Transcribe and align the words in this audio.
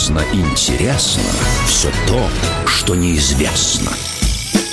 Ужасно 0.00 0.24
интересно 0.32 1.22
все 1.66 1.90
то, 2.08 2.18
что 2.66 2.94
неизвестно. 2.94 3.90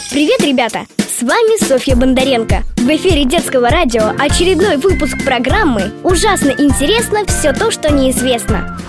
Привет, 0.09 0.39
ребята! 0.39 0.85
С 0.97 1.21
вами 1.21 1.61
Софья 1.61 1.97
Бондаренко. 1.97 2.63
В 2.77 2.87
эфире 2.95 3.25
детского 3.25 3.69
радио 3.69 4.13
очередной 4.17 4.77
выпуск 4.77 5.17
программы 5.25 5.91
«Ужасно 6.05 6.51
интересно 6.51 7.25
все 7.25 7.51
то, 7.51 7.71
что 7.71 7.91
неизвестно». 7.91 8.79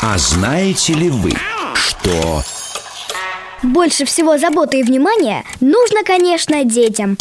А 0.00 0.16
знаете 0.16 0.94
ли 0.94 1.10
вы, 1.10 1.32
что 1.74 2.42
Больше 3.62 4.06
всего 4.06 4.38
заботы 4.38 4.80
и 4.80 4.84
внимания 4.84 5.44
нужно, 5.60 6.02
конечно, 6.02 6.64
детям. 6.64 7.18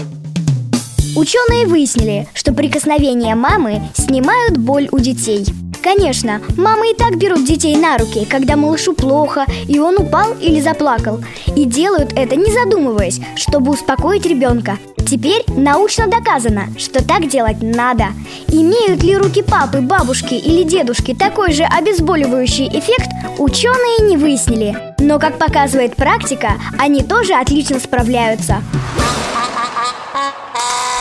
Ученые 1.17 1.67
выяснили, 1.67 2.29
что 2.33 2.53
прикосновения 2.53 3.35
мамы 3.35 3.81
снимают 3.93 4.57
боль 4.57 4.87
у 4.93 4.99
детей. 4.99 5.45
Конечно, 5.81 6.41
мамы 6.57 6.91
и 6.91 6.95
так 6.95 7.17
берут 7.17 7.45
детей 7.45 7.75
на 7.77 7.97
руки, 7.97 8.25
когда 8.25 8.55
малышу 8.55 8.93
плохо, 8.93 9.45
и 9.67 9.79
он 9.79 9.97
упал 9.97 10.33
или 10.41 10.59
заплакал. 10.59 11.21
И 11.55 11.65
делают 11.65 12.13
это 12.15 12.35
не 12.35 12.51
задумываясь, 12.51 13.19
чтобы 13.35 13.71
успокоить 13.71 14.25
ребенка. 14.25 14.77
Теперь 15.09 15.45
научно 15.47 16.07
доказано, 16.07 16.67
что 16.77 17.01
так 17.01 17.29
делать 17.29 17.61
надо. 17.61 18.07
Имеют 18.49 19.03
ли 19.03 19.15
руки 19.15 19.41
папы, 19.41 19.79
бабушки 19.79 20.33
или 20.33 20.63
дедушки 20.63 21.13
такой 21.13 21.53
же 21.53 21.63
обезболивающий 21.63 22.67
эффект, 22.67 23.09
ученые 23.37 24.09
не 24.09 24.17
выяснили. 24.17 24.75
Но, 24.99 25.17
как 25.17 25.37
показывает 25.37 25.95
практика, 25.95 26.53
они 26.77 27.03
тоже 27.03 27.33
отлично 27.35 27.79
справляются. 27.79 28.61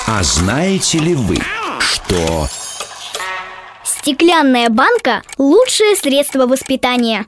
А 0.06 0.22
знаете 0.22 0.98
ли 0.98 1.14
вы, 1.14 1.38
что 1.80 2.48
Стеклянная 4.06 4.70
банка– 4.70 5.24
лучшее 5.36 5.96
средство 5.96 6.46
воспитания. 6.46 7.26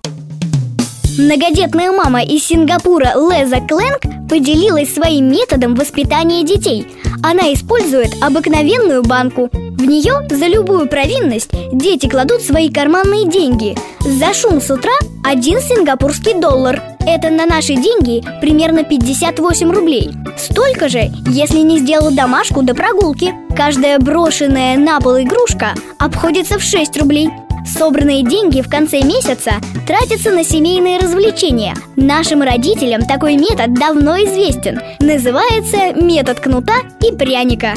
Многодетная 1.19 1.91
мама 1.91 2.23
из 2.23 2.45
Сингапура 2.47 3.15
Леза 3.17 3.57
Кленг 3.57 4.03
поделилась 4.31 4.95
своим 4.95 5.29
методом 5.29 5.75
воспитания 5.75 6.45
детей. 6.45 6.87
Она 7.21 7.53
использует 7.53 8.15
обыкновенную 8.23 9.03
банку. 9.03 9.51
В 9.79 9.85
нее 9.85 10.27
за 10.29 10.47
любую 10.47 10.89
провинность 10.89 11.51
дети 11.73 12.09
кладут 12.09 12.43
свои 12.43 12.69
карманные 12.69 13.29
деньги. 13.29 13.77
За 14.01 14.35
шум 14.35 14.61
с 14.61 14.69
утра 14.73 14.91
один 15.25 15.61
сингапурский 15.61 16.35
доллар. 16.35 16.83
Это 17.07 17.31
на 17.31 17.47
наши 17.47 17.75
деньги 17.75 18.25
примерно 18.41 18.83
58 18.83 19.71
рублей. 19.71 20.11
Столько 20.37 20.89
же, 20.89 21.13
если 21.29 21.59
не 21.61 21.79
сделал 21.79 22.11
домашку 22.11 22.63
до 22.63 22.75
прогулки. 22.75 23.33
Каждая 23.57 24.01
брошенная 24.01 24.77
на 24.77 25.01
пол 25.01 25.21
игрушка 25.21 25.75
обходится 26.01 26.59
в 26.59 26.63
6 26.63 26.97
рублей. 26.99 27.29
Собранные 27.65 28.25
деньги 28.25 28.63
в 28.63 28.69
конце 28.69 29.01
месяца 29.03 29.53
тратятся 29.87 30.33
на 30.33 30.43
семейные 30.43 30.99
развлечения. 30.99 31.77
Нашим 31.95 32.43
родителям 32.43 33.07
такой 33.07 33.37
метод 33.37 33.75
давно 33.75 34.17
известен. 34.25 34.81
Называется 34.99 35.93
метод 35.95 36.41
кнута 36.41 36.75
и 37.01 37.13
пряника. 37.13 37.75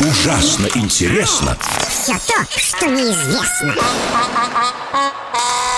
Ужасно 0.00 0.66
интересно, 0.74 1.56
Все 1.88 2.12
то, 2.26 2.44
что 2.56 2.86
неизвестно. 2.86 3.74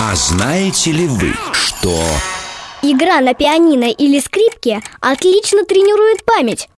а 0.00 0.14
знаете 0.14 0.92
ли 0.92 1.06
вы, 1.06 1.34
что 1.52 2.04
Игра 2.82 3.20
на 3.20 3.34
пианино 3.34 3.84
или 3.84 4.18
скрипке 4.18 4.82
отлично 5.00 5.64
тренирует 5.64 6.24
память. 6.24 6.68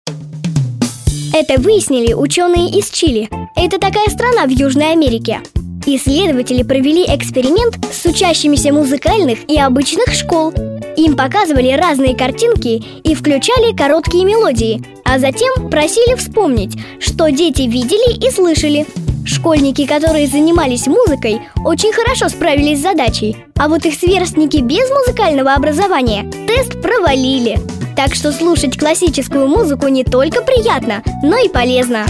Это 1.32 1.60
выяснили 1.60 2.12
ученые 2.12 2.70
из 2.78 2.90
Чили. 2.90 3.28
Это 3.56 3.78
такая 3.78 4.08
страна 4.10 4.44
в 4.46 4.50
Южной 4.50 4.92
Америке. 4.92 5.40
Исследователи 5.86 6.62
провели 6.62 7.04
эксперимент 7.04 7.76
с 7.92 8.06
учащимися 8.06 8.72
музыкальных 8.72 9.40
и 9.48 9.58
обычных 9.58 10.14
школ. 10.14 10.52
Им 10.96 11.14
показывали 11.14 11.72
разные 11.72 12.16
картинки 12.16 12.82
и 13.02 13.14
включали 13.14 13.76
короткие 13.76 14.24
мелодии, 14.24 14.82
а 15.04 15.18
затем 15.18 15.68
просили 15.68 16.14
вспомнить, 16.16 16.72
что 17.00 17.28
дети 17.30 17.62
видели 17.62 18.26
и 18.26 18.30
слышали. 18.30 18.86
Школьники, 19.26 19.86
которые 19.86 20.26
занимались 20.26 20.86
музыкой, 20.86 21.40
очень 21.64 21.92
хорошо 21.92 22.30
справились 22.30 22.78
с 22.78 22.82
задачей, 22.82 23.36
а 23.56 23.68
вот 23.68 23.84
их 23.84 23.94
сверстники 23.94 24.58
без 24.58 24.88
музыкального 24.90 25.52
образования 25.52 26.30
тест 26.46 26.80
провалили. 26.80 27.58
Так 27.94 28.14
что 28.14 28.32
слушать 28.32 28.78
классическую 28.78 29.48
музыку 29.48 29.88
не 29.88 30.04
только 30.04 30.40
приятно, 30.40 31.02
но 31.22 31.36
и 31.36 31.48
полезно. 31.48 32.06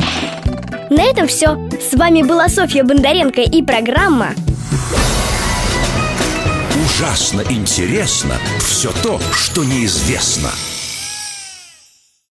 На 0.90 1.02
этом 1.02 1.26
все. 1.26 1.56
С 1.94 1.96
вами 1.96 2.22
была 2.22 2.48
Софья 2.48 2.82
Бондаренко 2.82 3.42
и 3.42 3.62
программа 3.62 4.34
ужасно 6.84 7.44
интересно 7.50 8.34
все 8.58 8.90
то, 9.04 9.20
что 9.32 9.62
неизвестно. 9.62 10.50